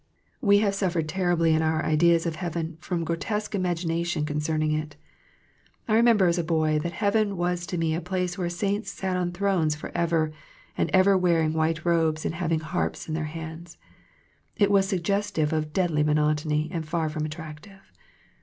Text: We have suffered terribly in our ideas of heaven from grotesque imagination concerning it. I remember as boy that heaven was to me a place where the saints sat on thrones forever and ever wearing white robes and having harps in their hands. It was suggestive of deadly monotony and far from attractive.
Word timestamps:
We 0.41 0.57
have 0.65 0.73
suffered 0.73 1.07
terribly 1.07 1.53
in 1.53 1.61
our 1.61 1.85
ideas 1.85 2.25
of 2.25 2.37
heaven 2.37 2.79
from 2.81 3.03
grotesque 3.03 3.53
imagination 3.53 4.25
concerning 4.25 4.71
it. 4.71 4.95
I 5.87 5.93
remember 5.93 6.25
as 6.25 6.39
boy 6.41 6.79
that 6.79 6.91
heaven 6.93 7.37
was 7.37 7.67
to 7.67 7.77
me 7.77 7.93
a 7.93 8.01
place 8.01 8.35
where 8.35 8.47
the 8.47 8.55
saints 8.55 8.89
sat 8.89 9.15
on 9.15 9.31
thrones 9.31 9.75
forever 9.75 10.31
and 10.75 10.89
ever 10.91 11.15
wearing 11.15 11.53
white 11.53 11.85
robes 11.85 12.25
and 12.25 12.33
having 12.33 12.61
harps 12.61 13.07
in 13.07 13.13
their 13.13 13.25
hands. 13.25 13.77
It 14.55 14.71
was 14.71 14.87
suggestive 14.87 15.53
of 15.53 15.71
deadly 15.71 16.01
monotony 16.01 16.67
and 16.73 16.83
far 16.83 17.07
from 17.07 17.23
attractive. 17.23 17.91